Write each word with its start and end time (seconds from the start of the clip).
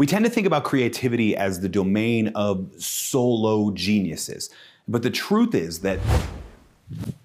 We 0.00 0.06
tend 0.06 0.24
to 0.24 0.30
think 0.30 0.46
about 0.46 0.64
creativity 0.64 1.36
as 1.36 1.60
the 1.60 1.68
domain 1.68 2.28
of 2.28 2.72
solo 2.78 3.70
geniuses. 3.72 4.48
But 4.88 5.02
the 5.02 5.10
truth 5.10 5.54
is 5.54 5.80
that 5.80 5.98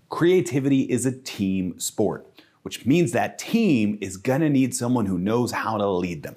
creativity 0.10 0.82
is 0.82 1.06
a 1.06 1.14
team 1.14 1.80
sport, 1.80 2.28
which 2.64 2.86
means 2.86 3.14
that 3.14 3.40
team 3.40 3.98
is 4.02 4.18
gonna 4.18 4.50
need 4.50 4.76
someone 4.76 5.06
who 5.06 5.18
knows 5.18 5.54
how 5.54 5.78
to 5.78 5.88
lead 5.88 6.24
them. 6.24 6.36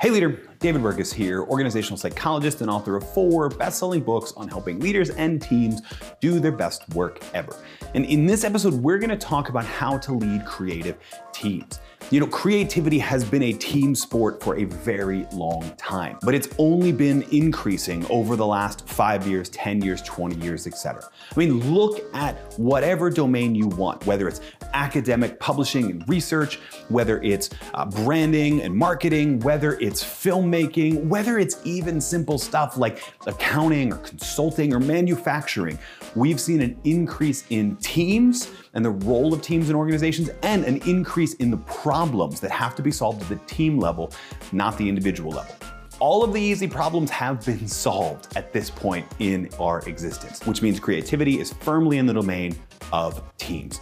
Hey 0.00 0.10
leader, 0.10 0.40
David 0.58 0.82
Burkus 0.82 1.14
here, 1.14 1.44
organizational 1.44 1.96
psychologist 1.96 2.60
and 2.60 2.68
author 2.68 2.96
of 2.96 3.08
four 3.14 3.50
best-selling 3.50 4.00
books 4.00 4.32
on 4.36 4.48
helping 4.48 4.80
leaders 4.80 5.10
and 5.10 5.40
teams 5.40 5.82
do 6.20 6.40
their 6.40 6.50
best 6.50 6.88
work 6.88 7.22
ever. 7.34 7.54
And 7.94 8.04
in 8.04 8.26
this 8.26 8.42
episode, 8.42 8.74
we're 8.74 8.98
gonna 8.98 9.16
talk 9.16 9.48
about 9.48 9.64
how 9.64 9.96
to 9.98 10.12
lead 10.12 10.44
creative 10.44 10.96
teams. 11.32 11.78
You 12.12 12.18
know, 12.18 12.26
creativity 12.26 12.98
has 12.98 13.24
been 13.24 13.44
a 13.44 13.52
team 13.52 13.94
sport 13.94 14.42
for 14.42 14.56
a 14.56 14.64
very 14.64 15.28
long 15.32 15.72
time, 15.76 16.18
but 16.22 16.34
it's 16.34 16.48
only 16.58 16.90
been 16.90 17.22
increasing 17.30 18.04
over 18.10 18.34
the 18.34 18.44
last 18.44 18.88
five 18.88 19.28
years, 19.28 19.48
10 19.50 19.80
years, 19.82 20.02
20 20.02 20.34
years, 20.44 20.66
etc. 20.66 21.08
I 21.30 21.38
mean, 21.38 21.72
look 21.72 22.00
at 22.12 22.36
whatever 22.58 23.10
domain 23.10 23.54
you 23.54 23.68
want, 23.68 24.04
whether 24.06 24.26
it's 24.26 24.40
academic 24.72 25.38
publishing 25.38 25.88
and 25.88 26.08
research, 26.08 26.56
whether 26.88 27.22
it's 27.22 27.50
uh, 27.74 27.84
branding 27.84 28.60
and 28.62 28.74
marketing, 28.74 29.38
whether 29.40 29.78
it's 29.78 30.02
filmmaking, 30.02 31.04
whether 31.04 31.38
it's 31.38 31.60
even 31.62 32.00
simple 32.00 32.38
stuff 32.38 32.76
like 32.76 33.04
accounting 33.28 33.92
or 33.92 33.98
consulting 33.98 34.74
or 34.74 34.80
manufacturing. 34.80 35.78
We've 36.16 36.40
seen 36.40 36.60
an 36.60 36.76
increase 36.82 37.44
in 37.50 37.76
teams 37.76 38.50
and 38.74 38.84
the 38.84 38.90
role 38.90 39.32
of 39.32 39.42
teams 39.42 39.68
and 39.68 39.76
organizations 39.76 40.30
and 40.42 40.64
an 40.64 40.76
increase 40.86 41.34
in 41.34 41.50
the 41.50 41.56
problems 41.58 42.40
that 42.40 42.50
have 42.50 42.74
to 42.76 42.82
be 42.82 42.90
solved 42.90 43.22
at 43.22 43.28
the 43.28 43.36
team 43.46 43.78
level, 43.78 44.12
not 44.52 44.76
the 44.78 44.88
individual 44.88 45.32
level. 45.32 45.54
All 45.98 46.24
of 46.24 46.32
the 46.32 46.40
easy 46.40 46.66
problems 46.66 47.10
have 47.10 47.44
been 47.44 47.68
solved 47.86 48.36
at 48.36 48.52
this 48.52 48.70
point 48.70 49.06
in 49.18 49.50
our 49.58 49.80
existence, 49.88 50.44
which 50.46 50.62
means 50.62 50.80
creativity 50.80 51.40
is 51.40 51.52
firmly 51.52 51.98
in 51.98 52.06
the 52.06 52.14
domain 52.14 52.56
of 52.92 53.22
teams. 53.38 53.80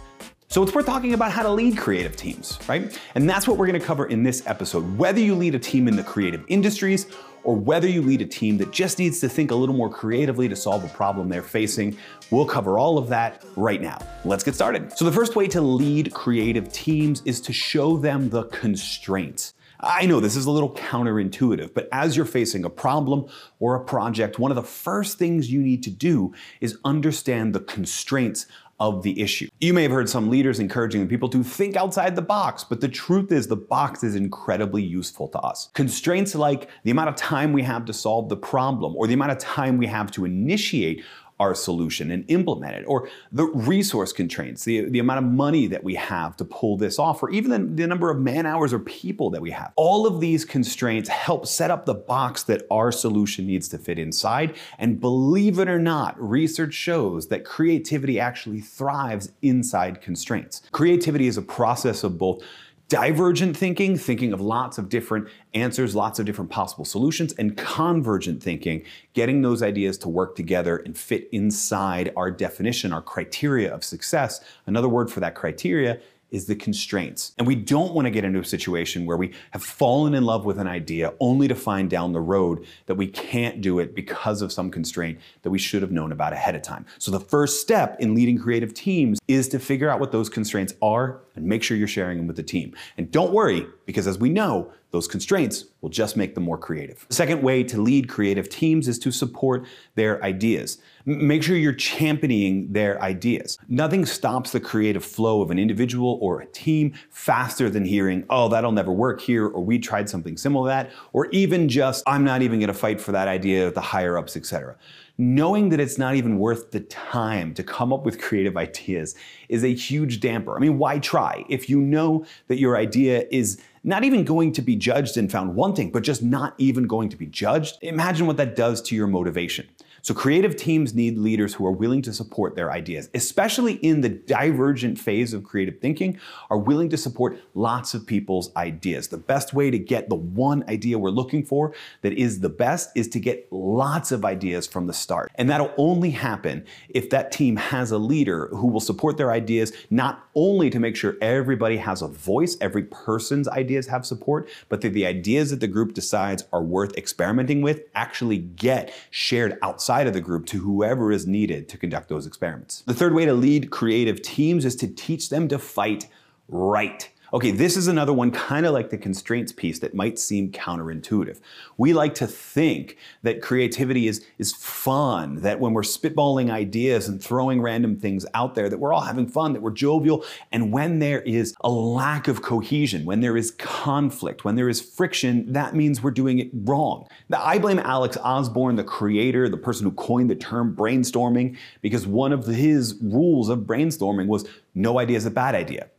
So 0.51 0.63
it's 0.63 0.73
worth 0.73 0.87
talking 0.87 1.13
about 1.13 1.31
how 1.31 1.43
to 1.43 1.49
lead 1.51 1.77
creative 1.77 2.15
teams, 2.15 2.57
right? 2.67 2.99
And 3.13 3.29
that's 3.29 3.47
what 3.47 3.57
we're 3.57 3.67
gonna 3.67 3.79
cover 3.79 4.07
in 4.07 4.23
this 4.23 4.41
episode. 4.47 4.97
Whether 4.97 5.19
you 5.19 5.35
lead 5.35 5.53
a 5.53 5.59
team 5.59 5.87
in 5.87 5.95
the 5.95 6.03
creative 6.03 6.43
industries 6.47 7.05
or 7.43 7.55
whether 7.55 7.87
you 7.87 8.01
lead 8.01 8.21
a 8.21 8.25
team 8.25 8.57
that 8.57 8.71
just 8.71 8.99
needs 8.99 9.19
to 9.19 9.29
think 9.29 9.51
a 9.51 9.55
little 9.55 9.75
more 9.75 9.89
creatively 9.89 10.49
to 10.49 10.55
solve 10.55 10.83
a 10.83 10.87
problem 10.89 11.29
they're 11.29 11.41
facing, 11.41 11.97
we'll 12.31 12.45
cover 12.45 12.77
all 12.77 12.97
of 12.97 13.07
that 13.09 13.43
right 13.55 13.81
now. 13.81 13.99
Let's 14.25 14.43
get 14.43 14.55
started. 14.55 14.97
So 14.97 15.05
the 15.05 15.11
first 15.11 15.35
way 15.35 15.47
to 15.47 15.61
lead 15.61 16.13
creative 16.13 16.71
teams 16.71 17.21
is 17.25 17.41
to 17.41 17.53
show 17.53 17.97
them 17.97 18.29
the 18.29 18.43
constraints. 18.45 19.53
I 19.81 20.05
know 20.05 20.19
this 20.19 20.35
is 20.35 20.45
a 20.45 20.51
little 20.51 20.73
counterintuitive, 20.73 21.73
but 21.73 21.87
as 21.93 22.17
you're 22.17 22.25
facing 22.25 22.65
a 22.65 22.69
problem 22.69 23.27
or 23.59 23.75
a 23.75 23.83
project, 23.83 24.37
one 24.37 24.51
of 24.51 24.55
the 24.55 24.63
first 24.63 25.17
things 25.17 25.49
you 25.49 25.61
need 25.61 25.83
to 25.83 25.89
do 25.89 26.33
is 26.59 26.77
understand 26.83 27.55
the 27.55 27.61
constraints 27.61 28.45
of 28.79 29.03
the 29.03 29.19
issue. 29.19 29.49
You 29.59 29.73
may 29.73 29.83
have 29.83 29.91
heard 29.91 30.09
some 30.09 30.29
leaders 30.29 30.59
encouraging 30.59 31.07
people 31.07 31.29
to 31.29 31.43
think 31.43 31.75
outside 31.75 32.15
the 32.15 32.21
box, 32.21 32.63
but 32.63 32.79
the 32.79 32.87
truth 32.87 33.31
is 33.31 33.47
the 33.47 33.55
box 33.55 34.03
is 34.03 34.15
incredibly 34.15 34.81
useful 34.81 35.27
to 35.29 35.39
us. 35.39 35.69
Constraints 35.73 36.33
like 36.33 36.69
the 36.83 36.91
amount 36.91 37.09
of 37.09 37.15
time 37.15 37.51
we 37.51 37.63
have 37.63 37.85
to 37.85 37.93
solve 37.93 38.29
the 38.29 38.37
problem 38.37 38.95
or 38.95 39.07
the 39.07 39.13
amount 39.13 39.31
of 39.31 39.37
time 39.37 39.77
we 39.77 39.87
have 39.87 40.11
to 40.11 40.25
initiate 40.25 41.03
our 41.39 41.55
solution 41.55 42.11
and 42.11 42.25
implement 42.27 42.75
it, 42.75 42.83
or 42.87 43.09
the 43.31 43.45
resource 43.45 44.11
constraints, 44.11 44.65
the, 44.65 44.81
the 44.89 44.99
amount 44.99 45.25
of 45.25 45.31
money 45.31 45.67
that 45.67 45.83
we 45.83 45.95
have 45.95 46.35
to 46.37 46.45
pull 46.45 46.77
this 46.77 46.99
off, 46.99 47.23
or 47.23 47.29
even 47.29 47.51
the, 47.51 47.81
the 47.81 47.87
number 47.87 48.09
of 48.09 48.19
man 48.19 48.45
hours 48.45 48.73
or 48.73 48.79
people 48.79 49.29
that 49.29 49.41
we 49.41 49.51
have. 49.51 49.71
All 49.75 50.05
of 50.05 50.19
these 50.19 50.45
constraints 50.45 51.09
help 51.09 51.47
set 51.47 51.71
up 51.71 51.85
the 51.85 51.93
box 51.93 52.43
that 52.43 52.63
our 52.69 52.91
solution 52.91 53.47
needs 53.47 53.67
to 53.69 53.77
fit 53.77 53.97
inside. 53.97 54.55
And 54.77 54.99
believe 54.99 55.59
it 55.59 55.69
or 55.69 55.79
not, 55.79 56.19
research 56.19 56.73
shows 56.73 57.27
that 57.27 57.45
creativity 57.45 58.19
actually 58.19 58.61
thrives 58.61 59.31
inside 59.41 60.01
constraints. 60.01 60.61
Creativity 60.71 61.27
is 61.27 61.37
a 61.37 61.41
process 61.41 62.03
of 62.03 62.17
both 62.17 62.43
divergent 62.89 63.55
thinking, 63.55 63.97
thinking 63.97 64.33
of 64.33 64.41
lots 64.41 64.77
of 64.79 64.89
different 64.89 65.27
answers, 65.53 65.95
lots 65.95 66.19
of 66.19 66.25
different 66.25 66.49
possible 66.49 66.83
solutions, 66.83 67.33
and 67.33 67.55
convergent 67.55 68.41
thinking, 68.41 68.83
getting 69.13 69.41
those 69.43 69.61
ideas 69.61 69.97
to 69.99 70.09
work 70.09 70.35
together 70.35 70.77
and 70.77 70.97
fit 70.97 71.29
inside 71.31 72.11
our 72.17 72.31
definition, 72.31 72.91
our 72.91 73.01
criteria 73.01 73.73
of 73.73 73.83
success. 73.83 74.41
Another 74.65 74.89
word 74.89 75.11
for 75.11 75.19
that 75.19 75.35
criteria 75.35 75.99
is 76.31 76.45
the 76.45 76.55
constraints. 76.55 77.33
And 77.37 77.47
we 77.47 77.55
don't 77.55 77.93
want 77.93 78.05
to 78.05 78.11
get 78.11 78.23
into 78.23 78.39
a 78.39 78.45
situation 78.45 79.05
where 79.05 79.17
we 79.17 79.33
have 79.51 79.63
fallen 79.63 80.13
in 80.13 80.23
love 80.23 80.45
with 80.45 80.59
an 80.59 80.67
idea 80.67 81.13
only 81.19 81.47
to 81.47 81.55
find 81.55 81.89
down 81.89 82.13
the 82.13 82.21
road 82.21 82.65
that 82.85 82.95
we 82.95 83.07
can't 83.07 83.61
do 83.61 83.79
it 83.79 83.95
because 83.95 84.41
of 84.41 84.51
some 84.51 84.69
constraint 84.69 85.19
that 85.41 85.49
we 85.49 85.59
should 85.59 85.81
have 85.81 85.91
known 85.91 86.11
about 86.11 86.33
ahead 86.33 86.55
of 86.55 86.61
time. 86.61 86.85
So 86.97 87.11
the 87.11 87.19
first 87.19 87.61
step 87.61 87.99
in 87.99 88.15
leading 88.15 88.37
creative 88.37 88.73
teams 88.73 89.19
is 89.27 89.47
to 89.49 89.59
figure 89.59 89.89
out 89.89 89.99
what 89.99 90.11
those 90.11 90.29
constraints 90.29 90.73
are 90.81 91.21
and 91.35 91.45
make 91.45 91.63
sure 91.63 91.77
you're 91.77 91.87
sharing 91.87 92.17
them 92.17 92.27
with 92.27 92.35
the 92.35 92.43
team. 92.43 92.75
And 92.97 93.11
don't 93.11 93.33
worry, 93.33 93.65
because 93.85 94.07
as 94.07 94.17
we 94.17 94.29
know, 94.29 94.71
those 94.91 95.07
constraints 95.07 95.65
will 95.81 95.89
just 95.89 96.17
make 96.17 96.35
them 96.35 96.43
more 96.43 96.57
creative. 96.57 97.05
The 97.09 97.15
second 97.15 97.43
way 97.43 97.63
to 97.63 97.81
lead 97.81 98.09
creative 98.09 98.49
teams 98.49 98.87
is 98.87 98.97
to 98.99 99.11
support 99.11 99.67
their 99.95 100.23
ideas. 100.23 100.79
M 101.07 101.27
make 101.27 101.43
sure 101.43 101.55
you're 101.55 101.73
championing 101.73 102.73
their 102.73 103.01
ideas. 103.01 103.57
Nothing 103.67 104.05
stops 104.05 104.51
the 104.51 104.59
creative 104.59 105.05
flow 105.05 105.41
of 105.41 105.51
an 105.51 105.59
individual 105.59 106.17
or 106.21 106.41
a 106.41 106.45
team 106.47 106.93
faster 107.09 107.69
than 107.69 107.85
hearing, 107.85 108.25
oh, 108.29 108.49
that'll 108.49 108.71
never 108.71 108.91
work 108.91 109.21
here, 109.21 109.47
or 109.47 109.63
we 109.63 109.79
tried 109.79 110.09
something 110.09 110.37
similar 110.37 110.69
to 110.69 110.73
that, 110.73 110.91
or 111.13 111.27
even 111.27 111.69
just, 111.69 112.03
I'm 112.07 112.23
not 112.23 112.41
even 112.41 112.59
gonna 112.59 112.73
fight 112.73 112.99
for 112.99 113.11
that 113.11 113.27
idea 113.27 113.65
with 113.65 113.75
the 113.75 113.81
higher 113.81 114.17
ups, 114.17 114.35
etc 114.35 114.75
knowing 115.19 115.67
that 115.67 115.81
it's 115.81 115.97
not 115.97 116.15
even 116.15 116.39
worth 116.39 116.71
the 116.71 116.79
time 116.79 117.53
to 117.53 117.61
come 117.61 117.91
up 117.91 118.05
with 118.05 118.21
creative 118.21 118.55
ideas 118.55 119.15
is 119.49 119.65
a 119.65 119.73
huge 119.73 120.21
damper. 120.21 120.55
I 120.55 120.59
mean, 120.59 120.77
why 120.77 120.97
try 120.99 121.43
if 121.49 121.69
you 121.69 121.81
know 121.81 122.25
that 122.47 122.57
your 122.57 122.77
idea 122.77 123.25
is 123.29 123.61
not 123.83 124.05
even 124.05 124.23
going 124.23 124.53
to 124.53 124.61
be 124.61 124.77
judged 124.77 125.17
and 125.17 125.29
found 125.29 125.55
wanting, 125.55 125.91
but 125.91 126.03
just 126.03 126.23
not 126.23 126.55
even 126.57 126.87
going 126.87 127.09
to 127.09 127.17
be 127.17 127.25
judged? 127.25 127.77
Imagine 127.81 128.27
what 128.27 128.37
that 128.37 128.55
does 128.55 128.81
to 128.83 128.95
your 128.95 129.07
motivation. 129.07 129.67
So 130.01 130.13
creative 130.13 130.55
teams 130.55 130.93
need 130.93 131.17
leaders 131.17 131.53
who 131.53 131.65
are 131.65 131.71
willing 131.71 132.01
to 132.03 132.13
support 132.13 132.55
their 132.55 132.71
ideas, 132.71 133.09
especially 133.13 133.73
in 133.73 134.01
the 134.01 134.09
divergent 134.09 134.97
phase 134.97 135.33
of 135.33 135.43
creative 135.43 135.79
thinking, 135.79 136.19
are 136.49 136.57
willing 136.57 136.89
to 136.89 136.97
support 136.97 137.39
lots 137.53 137.93
of 137.93 138.05
people's 138.05 138.55
ideas. 138.55 139.09
The 139.09 139.17
best 139.17 139.53
way 139.53 139.69
to 139.71 139.77
get 139.77 140.09
the 140.09 140.15
one 140.15 140.63
idea 140.69 140.97
we're 140.97 141.09
looking 141.09 141.43
for 141.43 141.73
that 142.01 142.13
is 142.13 142.39
the 142.39 142.49
best 142.49 142.91
is 142.95 143.07
to 143.09 143.19
get 143.19 143.47
lots 143.51 144.11
of 144.11 144.23
ideas 144.23 144.67
from 144.67 144.87
the 144.87 144.93
start. 144.93 145.31
And 145.35 145.49
that'll 145.49 145.73
only 145.77 146.11
happen 146.11 146.65
if 146.89 147.09
that 147.09 147.31
team 147.31 147.57
has 147.57 147.91
a 147.91 147.97
leader 147.97 148.47
who 148.47 148.67
will 148.67 148.79
support 148.79 149.17
their 149.17 149.31
ideas 149.31 149.73
not 149.89 150.29
only 150.35 150.69
to 150.69 150.79
make 150.79 150.95
sure 150.95 151.17
everybody 151.21 151.77
has 151.77 152.01
a 152.01 152.07
voice, 152.07 152.57
every 152.61 152.83
person's 152.83 153.47
ideas 153.47 153.87
have 153.87 154.05
support, 154.05 154.47
but 154.69 154.81
that 154.81 154.93
the 154.93 155.05
ideas 155.05 155.49
that 155.49 155.59
the 155.59 155.67
group 155.67 155.93
decides 155.93 156.45
are 156.53 156.63
worth 156.63 156.95
experimenting 156.97 157.61
with 157.61 157.81
actually 157.95 158.37
get 158.37 158.93
shared 159.09 159.57
outside 159.61 159.88
outside 159.89 160.05
of 160.05 160.13
the 160.13 160.21
group 160.21 160.45
to 160.45 160.59
whoever 160.59 161.11
is 161.11 161.25
needed 161.25 161.67
to 161.67 161.75
conduct 161.75 162.09
those 162.09 162.27
experiments. 162.27 162.83
The 162.85 162.93
third 162.93 163.15
way 163.15 163.25
to 163.25 163.33
lead 163.33 163.71
creative 163.71 164.21
teams 164.21 164.63
is 164.63 164.75
to 164.75 164.87
teach 164.87 165.29
them 165.29 165.47
to 165.47 165.57
fight 165.57 166.07
right. 166.47 167.09
Okay, 167.31 167.51
this 167.51 167.77
is 167.77 167.87
another 167.87 168.11
one 168.11 168.31
kind 168.31 168.65
of 168.65 168.73
like 168.73 168.89
the 168.89 168.97
constraints 168.97 169.51
piece 169.51 169.77
that 169.79 169.93
might 169.93 170.17
seem 170.17 170.51
counterintuitive. 170.51 171.39
We 171.77 171.93
like 171.93 172.15
to 172.15 172.25
think 172.25 172.97
that 173.21 173.39
creativity 173.39 174.07
is, 174.07 174.25
is 174.39 174.51
fun, 174.51 175.35
that 175.41 175.59
when 175.59 175.73
we're 175.73 175.83
spitballing 175.83 176.49
ideas 176.49 177.07
and 177.07 177.21
throwing 177.21 177.61
random 177.61 177.99
things 177.99 178.25
out 178.33 178.55
there, 178.55 178.67
that 178.67 178.79
we're 178.79 178.91
all 178.91 179.01
having 179.01 179.27
fun, 179.27 179.53
that 179.53 179.61
we're 179.61 179.69
jovial. 179.69 180.25
And 180.51 180.71
when 180.71 180.97
there 180.97 181.21
is 181.21 181.53
a 181.61 181.69
lack 181.69 182.27
of 182.27 182.41
cohesion, 182.41 183.05
when 183.05 183.21
there 183.21 183.37
is 183.37 183.51
conflict, 183.51 184.43
when 184.43 184.55
there 184.55 184.69
is 184.69 184.81
friction, 184.81 185.53
that 185.53 185.75
means 185.75 186.01
we're 186.01 186.09
doing 186.09 186.39
it 186.39 186.49
wrong. 186.51 187.07
Now, 187.29 187.43
I 187.43 187.59
blame 187.59 187.77
Alex 187.77 188.17
Osborn, 188.17 188.75
the 188.75 188.83
creator, 188.83 189.49
the 189.49 189.57
person 189.57 189.85
who 189.85 189.91
coined 189.91 190.31
the 190.31 190.35
term 190.35 190.75
brainstorming, 190.75 191.57
because 191.81 192.07
one 192.07 192.33
of 192.33 192.47
his 192.47 192.95
rules 193.03 193.49
of 193.49 193.59
brainstorming 193.59 194.25
was 194.25 194.47
no 194.73 194.97
idea 194.97 195.17
is 195.17 195.27
a 195.27 195.31
bad 195.31 195.53
idea. 195.53 195.89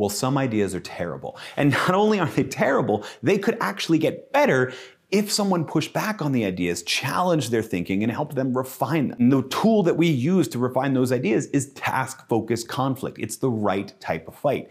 Well, 0.00 0.08
some 0.08 0.38
ideas 0.38 0.74
are 0.74 0.80
terrible. 0.80 1.38
And 1.58 1.72
not 1.72 1.90
only 1.90 2.18
are 2.18 2.26
they 2.26 2.44
terrible, 2.44 3.04
they 3.22 3.36
could 3.36 3.58
actually 3.60 3.98
get 3.98 4.32
better 4.32 4.72
if 5.10 5.30
someone 5.30 5.66
pushed 5.66 5.92
back 5.92 6.22
on 6.22 6.32
the 6.32 6.46
ideas, 6.46 6.82
challenged 6.84 7.50
their 7.50 7.62
thinking, 7.62 8.02
and 8.02 8.10
helped 8.10 8.34
them 8.34 8.56
refine 8.56 9.08
them. 9.08 9.18
And 9.20 9.30
the 9.30 9.42
tool 9.48 9.82
that 9.82 9.98
we 9.98 10.06
use 10.06 10.48
to 10.48 10.58
refine 10.58 10.94
those 10.94 11.12
ideas 11.12 11.46
is 11.48 11.74
task 11.74 12.26
focused 12.28 12.66
conflict. 12.66 13.18
It's 13.18 13.36
the 13.36 13.50
right 13.50 13.92
type 14.00 14.26
of 14.26 14.34
fight. 14.34 14.70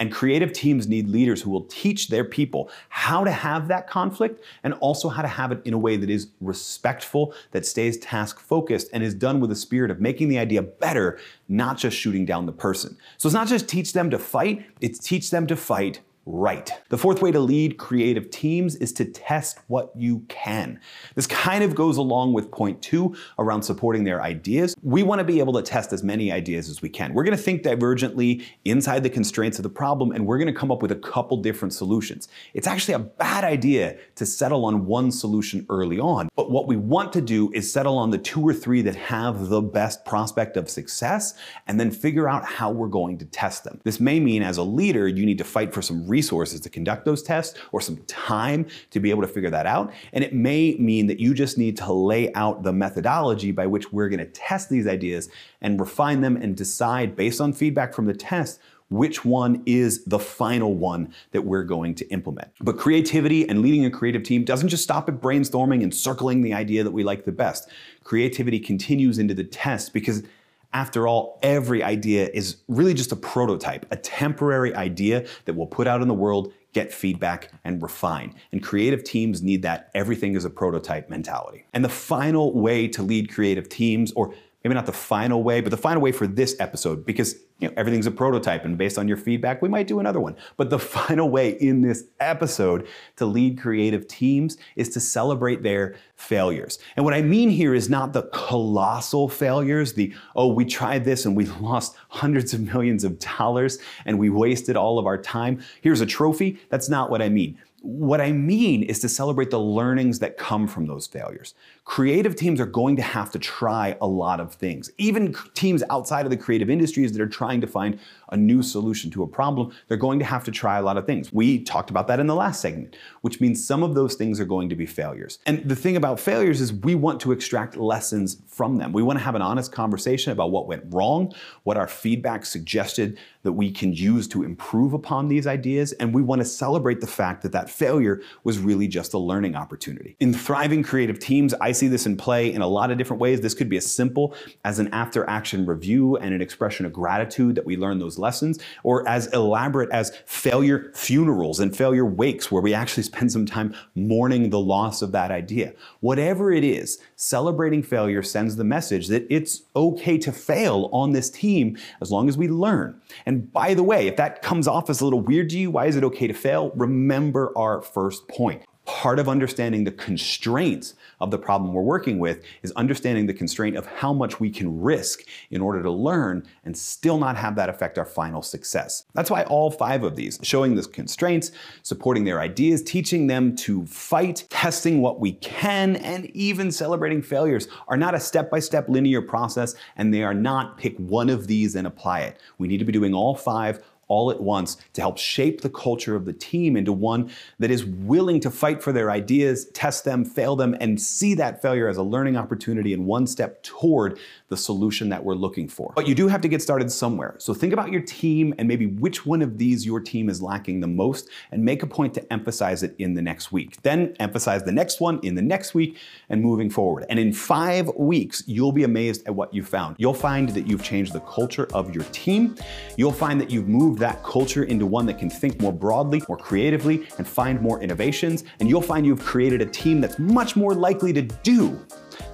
And 0.00 0.10
creative 0.10 0.52
teams 0.52 0.88
need 0.88 1.08
leaders 1.08 1.42
who 1.42 1.50
will 1.50 1.64
teach 1.64 2.08
their 2.08 2.24
people 2.24 2.70
how 2.88 3.22
to 3.22 3.30
have 3.30 3.68
that 3.68 3.86
conflict 3.86 4.42
and 4.64 4.72
also 4.74 5.10
how 5.10 5.20
to 5.20 5.28
have 5.28 5.52
it 5.52 5.60
in 5.66 5.74
a 5.74 5.78
way 5.78 5.96
that 5.96 6.08
is 6.08 6.28
respectful, 6.40 7.34
that 7.52 7.66
stays 7.66 7.98
task 7.98 8.40
focused, 8.40 8.88
and 8.94 9.02
is 9.02 9.14
done 9.14 9.40
with 9.40 9.52
a 9.52 9.56
spirit 9.56 9.90
of 9.90 10.00
making 10.00 10.28
the 10.28 10.38
idea 10.38 10.62
better, 10.62 11.18
not 11.48 11.76
just 11.76 11.96
shooting 11.96 12.24
down 12.24 12.46
the 12.46 12.52
person. 12.52 12.96
So 13.18 13.28
it's 13.28 13.34
not 13.34 13.46
just 13.46 13.68
teach 13.68 13.92
them 13.92 14.08
to 14.10 14.18
fight, 14.18 14.64
it's 14.80 14.98
teach 14.98 15.30
them 15.30 15.46
to 15.48 15.54
fight 15.54 16.00
right. 16.30 16.72
The 16.88 16.98
fourth 16.98 17.22
way 17.22 17.32
to 17.32 17.40
lead 17.40 17.76
creative 17.78 18.30
teams 18.30 18.76
is 18.76 18.92
to 18.94 19.04
test 19.04 19.58
what 19.66 19.90
you 19.96 20.24
can. 20.28 20.80
This 21.14 21.26
kind 21.26 21.64
of 21.64 21.74
goes 21.74 21.96
along 21.96 22.32
with 22.32 22.50
point 22.50 22.80
two 22.82 23.16
around 23.38 23.62
supporting 23.62 24.04
their 24.04 24.22
ideas. 24.22 24.74
We 24.82 25.02
want 25.02 25.18
to 25.18 25.24
be 25.24 25.40
able 25.40 25.52
to 25.54 25.62
test 25.62 25.92
as 25.92 26.02
many 26.02 26.30
ideas 26.32 26.68
as 26.68 26.82
we 26.82 26.88
can. 26.88 27.14
We're 27.14 27.24
going 27.24 27.36
to 27.36 27.42
think 27.42 27.62
divergently 27.62 28.44
inside 28.64 29.02
the 29.02 29.10
constraints 29.10 29.58
of 29.58 29.62
the 29.62 29.70
problem, 29.70 30.12
and 30.12 30.26
we're 30.26 30.38
going 30.38 30.52
to 30.52 30.58
come 30.58 30.70
up 30.70 30.82
with 30.82 30.92
a 30.92 30.96
couple 30.96 31.36
different 31.38 31.74
solutions. 31.74 32.28
It's 32.54 32.66
actually 32.66 32.94
a 32.94 33.00
bad 33.00 33.44
idea 33.44 33.98
to 34.16 34.26
settle 34.26 34.64
on 34.64 34.86
one 34.86 35.10
solution 35.10 35.66
early 35.68 35.98
on, 35.98 36.28
but 36.36 36.50
what 36.50 36.66
we 36.66 36.76
want 36.76 37.12
to 37.14 37.20
do 37.20 37.50
is 37.52 37.72
settle 37.72 37.98
on 37.98 38.10
the 38.10 38.18
two 38.18 38.46
or 38.46 38.54
three 38.54 38.82
that 38.82 38.96
have 38.96 39.48
the 39.48 39.60
best 39.60 40.04
prospect 40.04 40.56
of 40.56 40.70
success 40.70 41.34
and 41.66 41.78
then 41.78 41.90
figure 41.90 42.28
out 42.28 42.44
how 42.44 42.70
we're 42.70 42.88
going 42.88 43.18
to 43.18 43.24
test 43.24 43.64
them. 43.64 43.80
This 43.84 44.00
may 44.00 44.20
mean 44.20 44.42
as 44.42 44.56
a 44.56 44.62
leader, 44.62 45.08
you 45.08 45.26
need 45.26 45.38
to 45.38 45.44
fight 45.44 45.72
for 45.72 45.82
some 45.82 46.08
resources 46.20 46.60
to 46.60 46.68
conduct 46.68 47.06
those 47.06 47.22
tests 47.22 47.58
or 47.72 47.80
some 47.80 47.96
time 48.06 48.66
to 48.90 49.00
be 49.00 49.08
able 49.08 49.22
to 49.22 49.28
figure 49.28 49.48
that 49.48 49.64
out. 49.64 49.90
And 50.12 50.22
it 50.22 50.34
may 50.34 50.76
mean 50.78 51.06
that 51.06 51.18
you 51.18 51.32
just 51.32 51.56
need 51.56 51.78
to 51.78 51.90
lay 51.92 52.30
out 52.34 52.62
the 52.62 52.74
methodology 52.74 53.52
by 53.52 53.66
which 53.66 53.90
we're 53.90 54.10
going 54.10 54.26
to 54.26 54.26
test 54.26 54.68
these 54.68 54.86
ideas 54.86 55.30
and 55.62 55.80
refine 55.80 56.20
them 56.20 56.36
and 56.36 56.54
decide 56.54 57.16
based 57.16 57.40
on 57.40 57.54
feedback 57.54 57.94
from 57.94 58.04
the 58.04 58.12
test 58.12 58.60
which 58.90 59.24
one 59.24 59.62
is 59.66 60.04
the 60.04 60.18
final 60.18 60.74
one 60.74 61.14
that 61.30 61.42
we're 61.42 61.62
going 61.62 61.94
to 61.94 62.04
implement. 62.08 62.48
But 62.60 62.76
creativity 62.76 63.48
and 63.48 63.62
leading 63.62 63.84
a 63.84 63.90
creative 63.90 64.24
team 64.24 64.44
doesn't 64.44 64.68
just 64.68 64.82
stop 64.82 65.08
at 65.08 65.20
brainstorming 65.20 65.82
and 65.84 65.94
circling 65.94 66.42
the 66.42 66.52
idea 66.52 66.82
that 66.82 66.90
we 66.90 67.04
like 67.04 67.24
the 67.24 67.32
best. 67.32 67.68
Creativity 68.02 68.58
continues 68.58 69.18
into 69.18 69.32
the 69.32 69.44
test 69.44 69.92
because 69.92 70.24
after 70.72 71.08
all, 71.08 71.38
every 71.42 71.82
idea 71.82 72.28
is 72.32 72.58
really 72.68 72.94
just 72.94 73.12
a 73.12 73.16
prototype, 73.16 73.86
a 73.90 73.96
temporary 73.96 74.74
idea 74.74 75.26
that 75.44 75.54
we'll 75.54 75.66
put 75.66 75.86
out 75.86 76.02
in 76.02 76.08
the 76.08 76.14
world, 76.14 76.52
get 76.72 76.92
feedback, 76.92 77.50
and 77.64 77.82
refine. 77.82 78.34
And 78.52 78.62
creative 78.62 79.02
teams 79.02 79.42
need 79.42 79.62
that 79.62 79.90
everything 79.94 80.36
is 80.36 80.44
a 80.44 80.50
prototype 80.50 81.10
mentality. 81.10 81.64
And 81.72 81.84
the 81.84 81.88
final 81.88 82.54
way 82.58 82.86
to 82.88 83.02
lead 83.02 83.32
creative 83.32 83.68
teams, 83.68 84.12
or 84.12 84.32
maybe 84.62 84.74
not 84.74 84.86
the 84.86 84.92
final 84.92 85.42
way, 85.42 85.60
but 85.60 85.70
the 85.70 85.76
final 85.76 86.02
way 86.02 86.12
for 86.12 86.26
this 86.26 86.56
episode, 86.60 87.06
because 87.06 87.36
you 87.58 87.68
know, 87.68 87.74
everything's 87.76 88.06
a 88.06 88.10
prototype 88.10 88.64
and 88.64 88.76
based 88.76 88.98
on 88.98 89.08
your 89.08 89.16
feedback, 89.16 89.62
we 89.62 89.68
might 89.68 89.86
do 89.86 90.00
another 90.00 90.20
one. 90.20 90.36
But 90.56 90.70
the 90.70 90.78
final 91.00 91.30
way 91.30 91.50
in 91.50 91.80
this 91.82 92.04
episode 92.20 92.86
to 93.16 93.26
lead 93.26 93.60
creative 93.60 94.06
teams 94.06 94.56
is 94.76 94.88
to 94.90 95.00
celebrate 95.00 95.62
their 95.62 95.96
failures. 96.16 96.78
And 96.96 97.04
what 97.04 97.14
I 97.14 97.22
mean 97.22 97.48
here 97.48 97.74
is 97.74 97.88
not 97.88 98.12
the 98.12 98.24
colossal 98.32 99.28
failures, 99.28 99.94
the, 99.94 100.14
oh, 100.36 100.48
we 100.48 100.64
tried 100.64 101.04
this 101.04 101.24
and 101.24 101.36
we 101.36 101.46
lost 101.60 101.96
hundreds 102.08 102.52
of 102.52 102.60
millions 102.60 103.04
of 103.04 103.18
dollars 103.18 103.78
and 104.04 104.18
we 104.18 104.30
wasted 104.30 104.76
all 104.76 104.98
of 104.98 105.06
our 105.06 105.18
time. 105.18 105.62
Here's 105.80 106.00
a 106.00 106.06
trophy. 106.06 106.58
That's 106.68 106.88
not 106.88 107.10
what 107.10 107.22
I 107.22 107.28
mean. 107.28 107.58
What 107.82 108.20
I 108.20 108.30
mean 108.30 108.82
is 108.82 108.98
to 109.00 109.08
celebrate 109.08 109.50
the 109.50 109.58
learnings 109.58 110.18
that 110.18 110.36
come 110.36 110.68
from 110.68 110.86
those 110.86 111.06
failures. 111.06 111.54
Creative 111.84 112.36
teams 112.36 112.60
are 112.60 112.66
going 112.66 112.94
to 112.96 113.02
have 113.02 113.30
to 113.30 113.38
try 113.38 113.96
a 114.02 114.06
lot 114.06 114.38
of 114.38 114.52
things. 114.52 114.90
Even 114.98 115.34
teams 115.54 115.82
outside 115.88 116.26
of 116.26 116.30
the 116.30 116.36
creative 116.36 116.68
industries 116.68 117.10
that 117.12 117.22
are 117.22 117.26
trying 117.26 117.58
to 117.62 117.66
find 117.66 117.98
a 118.32 118.36
new 118.36 118.62
solution 118.62 119.10
to 119.12 119.22
a 119.22 119.26
problem, 119.26 119.72
they're 119.88 119.96
going 119.96 120.18
to 120.18 120.26
have 120.26 120.44
to 120.44 120.50
try 120.50 120.78
a 120.78 120.82
lot 120.82 120.98
of 120.98 121.06
things. 121.06 121.32
We 121.32 121.62
talked 121.64 121.88
about 121.88 122.06
that 122.08 122.20
in 122.20 122.26
the 122.26 122.34
last 122.34 122.60
segment, 122.60 122.96
which 123.22 123.40
means 123.40 123.66
some 123.66 123.82
of 123.82 123.94
those 123.94 124.14
things 124.14 124.38
are 124.40 124.44
going 124.44 124.68
to 124.68 124.76
be 124.76 124.86
failures. 124.86 125.38
And 125.46 125.66
the 125.66 125.74
thing 125.74 125.96
about 125.96 126.20
failures 126.20 126.60
is 126.60 126.74
we 126.74 126.94
want 126.94 127.18
to 127.22 127.32
extract 127.32 127.76
lessons 127.76 128.42
from 128.46 128.76
them. 128.76 128.92
We 128.92 129.02
want 129.02 129.18
to 129.18 129.24
have 129.24 129.34
an 129.34 129.42
honest 129.42 129.72
conversation 129.72 130.32
about 130.32 130.50
what 130.50 130.66
went 130.66 130.84
wrong, 130.88 131.32
what 131.62 131.78
our 131.78 131.88
feedback 131.88 132.44
suggested 132.44 133.18
that 133.42 133.52
we 133.52 133.70
can 133.70 133.92
use 133.92 134.28
to 134.28 134.42
improve 134.42 134.92
upon 134.92 135.28
these 135.28 135.46
ideas, 135.46 135.92
and 135.92 136.14
we 136.14 136.22
want 136.22 136.40
to 136.40 136.44
celebrate 136.44 137.00
the 137.00 137.06
fact 137.06 137.42
that 137.42 137.52
that 137.52 137.70
failure 137.70 138.20
was 138.44 138.58
really 138.58 138.86
just 138.86 139.14
a 139.14 139.18
learning 139.18 139.56
opportunity. 139.56 140.16
In 140.20 140.34
thriving 140.34 140.82
creative 140.82 141.18
teams, 141.18 141.54
I 141.54 141.72
see 141.72 141.88
this 141.88 142.06
in 142.06 142.16
play 142.16 142.52
in 142.52 142.60
a 142.60 142.66
lot 142.66 142.90
of 142.90 142.98
different 142.98 143.20
ways. 143.20 143.40
This 143.40 143.54
could 143.54 143.68
be 143.68 143.76
as 143.76 143.90
simple 143.90 144.34
as 144.64 144.78
an 144.78 144.88
after 144.92 145.28
action 145.28 145.64
review 145.64 146.16
and 146.16 146.34
an 146.34 146.42
expression 146.42 146.84
of 146.84 146.92
gratitude 146.92 147.54
that 147.54 147.64
we 147.64 147.76
learn 147.76 147.98
those 147.98 148.18
lessons, 148.18 148.58
or 148.82 149.08
as 149.08 149.26
elaborate 149.28 149.90
as 149.90 150.12
failure 150.26 150.90
funerals 150.94 151.60
and 151.60 151.76
failure 151.76 152.04
wakes, 152.04 152.52
where 152.52 152.62
we 152.62 152.74
actually 152.74 153.02
spend 153.02 153.32
some 153.32 153.46
time 153.46 153.74
mourning 153.94 154.50
the 154.50 154.60
loss 154.60 155.02
of 155.02 155.12
that 155.12 155.30
idea. 155.30 155.72
Whatever 156.00 156.52
it 156.52 156.64
is, 156.64 156.98
celebrating 157.16 157.82
failure 157.82 158.22
sends 158.22 158.56
the 158.56 158.64
message 158.64 159.08
that 159.08 159.26
it's 159.30 159.62
okay 159.74 160.18
to 160.18 160.32
fail 160.32 160.88
on 160.92 161.12
this 161.12 161.30
team 161.30 161.78
as 162.00 162.10
long 162.10 162.28
as 162.28 162.36
we 162.36 162.48
learn. 162.48 163.00
By 163.38 163.74
the 163.74 163.82
way, 163.82 164.06
if 164.06 164.16
that 164.16 164.42
comes 164.42 164.66
off 164.66 164.90
as 164.90 165.00
a 165.00 165.04
little 165.04 165.20
weird 165.20 165.50
to 165.50 165.58
you, 165.58 165.70
why 165.70 165.86
is 165.86 165.96
it 165.96 166.04
okay 166.04 166.26
to 166.26 166.34
fail? 166.34 166.70
Remember 166.74 167.52
our 167.56 167.82
first 167.82 168.28
point 168.28 168.62
part 168.90 169.20
of 169.20 169.28
understanding 169.28 169.84
the 169.84 169.92
constraints 169.92 170.94
of 171.20 171.30
the 171.30 171.38
problem 171.38 171.72
we're 171.72 171.80
working 171.80 172.18
with 172.18 172.42
is 172.64 172.72
understanding 172.72 173.24
the 173.24 173.32
constraint 173.32 173.76
of 173.76 173.86
how 173.86 174.12
much 174.12 174.40
we 174.40 174.50
can 174.50 174.80
risk 174.80 175.20
in 175.52 175.60
order 175.60 175.80
to 175.80 175.90
learn 175.90 176.44
and 176.64 176.76
still 176.76 177.16
not 177.16 177.36
have 177.36 177.54
that 177.54 177.68
affect 177.68 177.98
our 177.98 178.04
final 178.04 178.42
success. 178.42 179.04
That's 179.14 179.30
why 179.30 179.44
all 179.44 179.70
five 179.70 180.02
of 180.02 180.16
these, 180.16 180.40
showing 180.42 180.74
the 180.74 180.82
constraints, 180.82 181.52
supporting 181.84 182.24
their 182.24 182.40
ideas, 182.40 182.82
teaching 182.82 183.28
them 183.28 183.54
to 183.56 183.86
fight, 183.86 184.44
testing 184.50 185.00
what 185.00 185.20
we 185.20 185.32
can, 185.34 185.94
and 185.96 186.26
even 186.34 186.72
celebrating 186.72 187.22
failures 187.22 187.68
are 187.86 187.96
not 187.96 188.16
a 188.16 188.20
step-by-step 188.20 188.88
linear 188.88 189.22
process 189.22 189.76
and 189.96 190.12
they 190.12 190.24
are 190.24 190.34
not 190.34 190.76
pick 190.76 190.98
one 190.98 191.30
of 191.30 191.46
these 191.46 191.76
and 191.76 191.86
apply 191.86 192.22
it. 192.22 192.40
We 192.58 192.66
need 192.66 192.78
to 192.78 192.84
be 192.84 192.92
doing 192.92 193.14
all 193.14 193.36
five 193.36 193.84
all 194.10 194.30
at 194.30 194.40
once 194.40 194.76
to 194.92 195.00
help 195.00 195.16
shape 195.16 195.62
the 195.62 195.70
culture 195.70 196.14
of 196.14 196.26
the 196.26 196.32
team 196.32 196.76
into 196.76 196.92
one 196.92 197.30
that 197.60 197.70
is 197.70 197.84
willing 197.84 198.40
to 198.40 198.50
fight 198.50 198.82
for 198.82 198.92
their 198.92 199.10
ideas, 199.10 199.66
test 199.66 200.04
them, 200.04 200.24
fail 200.24 200.56
them, 200.56 200.76
and 200.80 201.00
see 201.00 201.32
that 201.34 201.62
failure 201.62 201.88
as 201.88 201.96
a 201.96 202.02
learning 202.02 202.36
opportunity 202.36 202.92
and 202.92 203.06
one 203.06 203.26
step 203.26 203.62
toward 203.62 204.18
the 204.48 204.56
solution 204.56 205.08
that 205.08 205.24
we're 205.24 205.34
looking 205.34 205.68
for. 205.68 205.92
But 205.94 206.08
you 206.08 206.14
do 206.14 206.28
have 206.28 206.40
to 206.40 206.48
get 206.48 206.60
started 206.60 206.90
somewhere. 206.90 207.36
So 207.38 207.54
think 207.54 207.72
about 207.72 207.92
your 207.92 208.02
team 208.02 208.52
and 208.58 208.66
maybe 208.66 208.86
which 208.86 209.24
one 209.24 209.42
of 209.42 209.56
these 209.56 209.86
your 209.86 210.00
team 210.00 210.28
is 210.28 210.42
lacking 210.42 210.80
the 210.80 210.88
most 210.88 211.28
and 211.52 211.64
make 211.64 211.82
a 211.82 211.86
point 211.86 212.12
to 212.14 212.32
emphasize 212.32 212.82
it 212.82 212.96
in 212.98 213.14
the 213.14 213.22
next 213.22 213.52
week. 213.52 213.80
Then 213.82 214.14
emphasize 214.18 214.64
the 214.64 214.72
next 214.72 215.00
one 215.00 215.20
in 215.22 215.36
the 215.36 215.42
next 215.42 215.72
week 215.72 215.98
and 216.28 216.42
moving 216.42 216.68
forward. 216.68 217.06
And 217.08 217.18
in 217.18 217.32
five 217.32 217.88
weeks, 217.96 218.42
you'll 218.46 218.72
be 218.72 218.82
amazed 218.82 219.26
at 219.26 219.34
what 219.34 219.54
you 219.54 219.62
found. 219.62 219.94
You'll 219.98 220.14
find 220.14 220.48
that 220.50 220.66
you've 220.66 220.82
changed 220.82 221.12
the 221.12 221.20
culture 221.20 221.68
of 221.72 221.94
your 221.94 222.04
team. 222.04 222.56
You'll 222.96 223.12
find 223.12 223.40
that 223.40 223.50
you've 223.50 223.68
moved 223.68 223.99
that 224.00 224.22
culture 224.24 224.64
into 224.64 224.84
one 224.84 225.06
that 225.06 225.18
can 225.18 225.30
think 225.30 225.60
more 225.60 225.72
broadly, 225.72 226.20
more 226.28 226.36
creatively, 226.36 227.06
and 227.18 227.26
find 227.26 227.60
more 227.60 227.80
innovations. 227.80 228.44
And 228.58 228.68
you'll 228.68 228.82
find 228.82 229.06
you've 229.06 229.24
created 229.24 229.62
a 229.62 229.66
team 229.66 230.00
that's 230.00 230.18
much 230.18 230.56
more 230.56 230.74
likely 230.74 231.12
to 231.12 231.22
do 231.22 231.78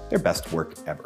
their 0.08 0.18
best 0.18 0.50
work 0.52 0.74
ever. 0.86 1.04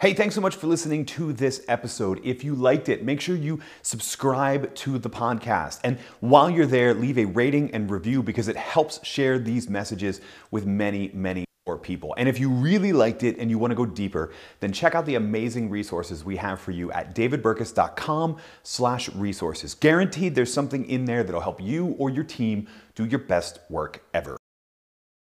Hey, 0.00 0.12
thanks 0.12 0.34
so 0.34 0.42
much 0.42 0.56
for 0.56 0.66
listening 0.66 1.06
to 1.06 1.32
this 1.32 1.64
episode. 1.66 2.20
If 2.24 2.44
you 2.44 2.54
liked 2.54 2.90
it, 2.90 3.04
make 3.04 3.22
sure 3.22 3.36
you 3.36 3.60
subscribe 3.80 4.74
to 4.74 4.98
the 4.98 5.08
podcast. 5.08 5.80
And 5.82 5.98
while 6.20 6.50
you're 6.50 6.66
there, 6.66 6.92
leave 6.92 7.16
a 7.16 7.24
rating 7.24 7.70
and 7.70 7.90
review 7.90 8.22
because 8.22 8.48
it 8.48 8.56
helps 8.56 9.02
share 9.06 9.38
these 9.38 9.70
messages 9.70 10.20
with 10.50 10.66
many, 10.66 11.10
many 11.14 11.43
people. 11.84 12.14
And 12.16 12.28
if 12.28 12.40
you 12.40 12.50
really 12.50 12.92
liked 12.92 13.22
it 13.22 13.38
and 13.38 13.48
you 13.48 13.58
want 13.58 13.70
to 13.70 13.76
go 13.76 13.86
deeper, 13.86 14.32
then 14.58 14.72
check 14.72 14.96
out 14.96 15.06
the 15.06 15.14
amazing 15.14 15.70
resources 15.70 16.24
we 16.24 16.36
have 16.38 16.58
for 16.60 16.72
you 16.72 16.90
at 16.90 17.14
davidburkus.com 17.14 18.38
slash 18.64 19.08
resources. 19.10 19.74
Guaranteed 19.74 20.34
there's 20.34 20.52
something 20.52 20.84
in 20.86 21.04
there 21.04 21.22
that'll 21.22 21.40
help 21.40 21.60
you 21.60 21.94
or 21.98 22.10
your 22.10 22.24
team 22.24 22.66
do 22.96 23.04
your 23.04 23.20
best 23.20 23.60
work 23.70 24.02
ever. 24.12 24.36